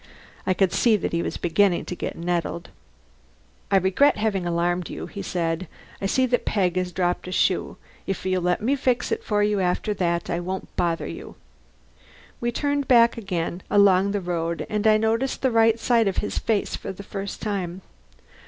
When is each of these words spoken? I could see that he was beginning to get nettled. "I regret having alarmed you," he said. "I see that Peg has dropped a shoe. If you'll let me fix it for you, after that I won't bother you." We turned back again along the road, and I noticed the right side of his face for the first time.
I 0.47 0.55
could 0.55 0.73
see 0.73 0.95
that 0.97 1.11
he 1.11 1.21
was 1.21 1.37
beginning 1.37 1.85
to 1.85 1.95
get 1.95 2.17
nettled. 2.17 2.69
"I 3.69 3.77
regret 3.77 4.17
having 4.17 4.47
alarmed 4.47 4.89
you," 4.89 5.05
he 5.05 5.21
said. 5.21 5.67
"I 6.01 6.07
see 6.07 6.25
that 6.25 6.43
Peg 6.43 6.75
has 6.75 6.91
dropped 6.91 7.27
a 7.27 7.31
shoe. 7.31 7.77
If 8.07 8.25
you'll 8.25 8.41
let 8.41 8.63
me 8.63 8.75
fix 8.75 9.11
it 9.11 9.23
for 9.23 9.43
you, 9.43 9.59
after 9.59 9.93
that 9.93 10.27
I 10.27 10.39
won't 10.39 10.75
bother 10.75 11.05
you." 11.05 11.35
We 12.39 12.51
turned 12.51 12.87
back 12.87 13.15
again 13.15 13.61
along 13.69 14.09
the 14.09 14.21
road, 14.21 14.65
and 14.71 14.87
I 14.87 14.97
noticed 14.97 15.43
the 15.43 15.51
right 15.51 15.79
side 15.79 16.07
of 16.07 16.17
his 16.17 16.39
face 16.39 16.75
for 16.75 16.91
the 16.91 17.03
first 17.03 17.39
time. 17.39 17.83